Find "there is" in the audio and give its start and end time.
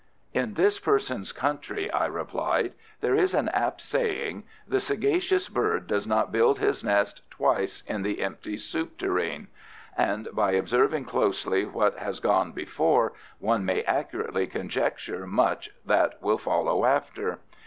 3.01-3.35